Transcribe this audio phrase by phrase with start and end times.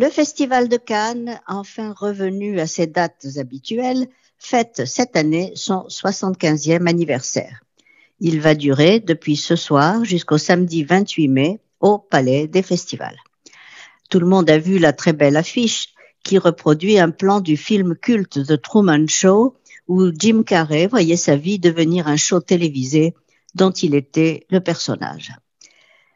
[0.00, 6.88] Le Festival de Cannes, enfin revenu à ses dates habituelles, fête cette année son 75e
[6.88, 7.60] anniversaire.
[8.18, 13.18] Il va durer depuis ce soir jusqu'au samedi 28 mai au Palais des Festivals.
[14.08, 15.88] Tout le monde a vu la très belle affiche
[16.22, 19.54] qui reproduit un plan du film culte The Truman Show
[19.86, 23.14] où Jim Carrey voyait sa vie devenir un show télévisé
[23.54, 25.32] dont il était le personnage.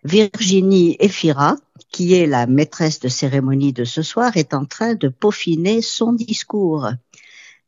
[0.05, 1.59] Virginie Efira,
[1.95, 6.13] qui est la maîtresse de cérémonie de ce soir, est en train de peaufiner son
[6.13, 6.89] discours.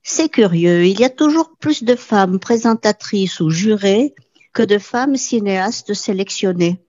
[0.03, 4.17] C'est curieux, il y a toujours plus de femmes présentatrices ou jurées
[4.53, 6.81] que de femmes cinéastes sélectionnées.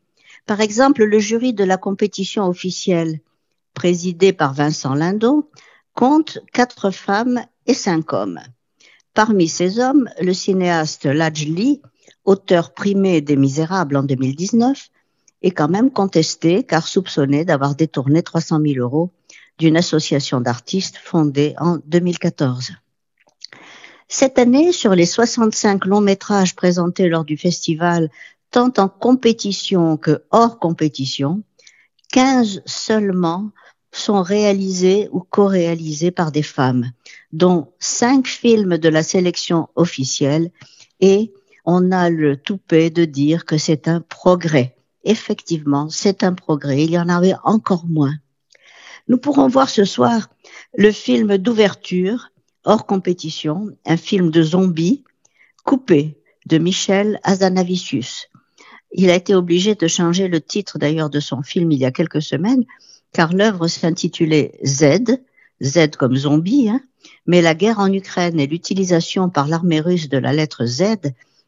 [0.48, 3.20] Par exemple, le jury de la compétition officielle,
[3.76, 5.44] présidé par Vincent Lindon,
[5.94, 8.40] compte quatre femmes et cinq hommes.
[9.14, 11.84] Parmi ces hommes, le cinéaste Lajli,
[12.26, 14.90] auteur primé des Misérables en 2019,
[15.42, 19.12] est quand même contesté car soupçonné d'avoir détourné 300 000 euros
[19.58, 22.72] d'une association d'artistes fondée en 2014.
[24.08, 28.10] Cette année, sur les 65 longs métrages présentés lors du festival,
[28.52, 31.44] tant en compétition que hors compétition,
[32.14, 33.52] 15 seulement
[33.92, 36.92] sont réalisés ou co-réalisés par des femmes,
[37.34, 40.52] dont 5 films de la sélection officielle
[41.02, 41.34] et
[41.66, 44.77] on a le toupet de dire que c'est un progrès
[45.10, 46.84] effectivement, c'est un progrès.
[46.84, 48.16] Il y en avait encore moins.
[49.08, 50.30] Nous pourrons voir ce soir
[50.76, 52.30] le film d'ouverture,
[52.66, 55.04] hors compétition, un film de zombies,
[55.64, 58.28] coupé, de Michel Azanavicius.
[58.92, 61.92] Il a été obligé de changer le titre d'ailleurs de son film il y a
[61.92, 62.66] quelques semaines,
[63.12, 65.20] car l'œuvre s'intitulait Z,
[65.62, 66.82] Z comme zombie, hein,
[67.26, 70.84] mais la guerre en Ukraine et l'utilisation par l'armée russe de la lettre Z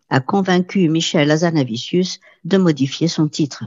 [0.09, 3.65] a convaincu Michel Azanavicius de modifier son titre.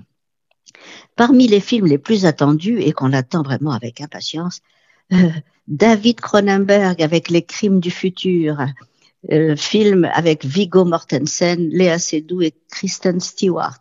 [1.16, 4.60] Parmi les films les plus attendus et qu'on attend vraiment avec impatience,
[5.12, 5.30] euh,
[5.68, 8.58] David Cronenberg avec Les Crimes du futur,
[9.30, 13.78] euh, film avec Viggo Mortensen, Léa Seydoux et Kristen Stewart.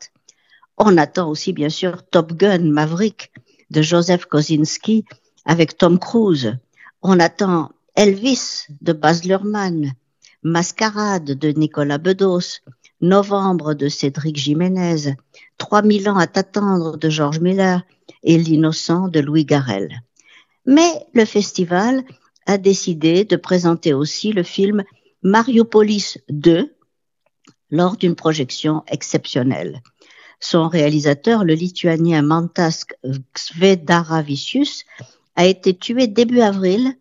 [0.78, 3.32] On attend aussi bien sûr Top Gun Maverick
[3.72, 5.06] de Joseph Kosinski
[5.46, 6.58] avec Tom Cruise.
[7.02, 9.94] On attend Elvis de Baz Luhrmann,
[10.44, 12.62] Mascarade de Nicolas Bedos,
[13.00, 15.16] Novembre de Cédric Jiménez,
[15.58, 17.84] 3000 ans à t'attendre de Georges Miller
[18.24, 20.02] et L'innocent de Louis Garrel.
[20.66, 22.04] Mais le festival
[22.48, 24.84] a décidé de présenter aussi le film
[25.22, 26.74] Mariopolis 2
[27.70, 29.82] lors d'une projection exceptionnelle.
[30.40, 32.86] Son réalisateur, le lituanien Mantas
[33.36, 34.86] Svedaravicius,
[35.36, 36.96] a été tué début avril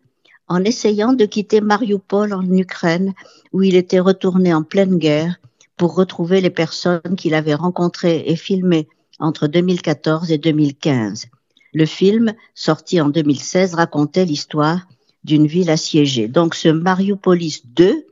[0.51, 3.13] en essayant de quitter Mariupol en Ukraine,
[3.53, 5.37] où il était retourné en pleine guerre
[5.77, 11.27] pour retrouver les personnes qu'il avait rencontrées et filmées entre 2014 et 2015.
[11.73, 14.89] Le film, sorti en 2016, racontait l'histoire
[15.23, 16.27] d'une ville assiégée.
[16.27, 18.05] Donc ce Mariupolis 2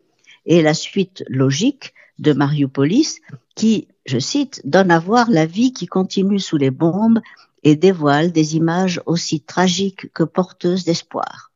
[0.45, 3.19] est la suite logique de Mariupolis
[3.55, 7.19] qui, je cite, donne à voir la vie qui continue sous les bombes
[7.63, 11.48] et dévoile des images aussi tragiques que porteuses d'espoir.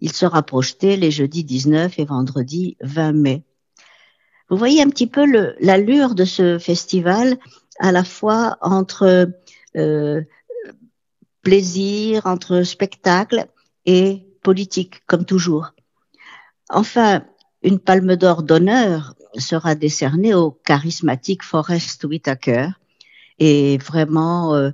[0.00, 3.44] Il sera projeté les jeudis 19 et vendredi 20 mai.
[4.48, 5.26] Vous voyez un petit peu
[5.60, 7.36] l'allure de ce festival,
[7.80, 9.30] à la fois entre
[9.76, 10.22] euh,
[11.42, 13.46] plaisir, entre spectacle
[13.84, 15.72] et politique, comme toujours.
[16.70, 17.24] Enfin,
[17.62, 22.68] une palme d'or d'honneur sera décernée au charismatique Forrest Whitaker.
[23.38, 24.70] Et vraiment, euh,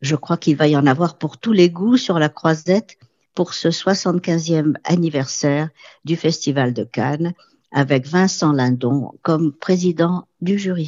[0.00, 2.98] je crois qu'il va y en avoir pour tous les goûts sur la croisette
[3.34, 5.70] pour ce 75e anniversaire
[6.04, 7.34] du Festival de Cannes
[7.72, 10.78] avec Vincent Lindon comme président du jury.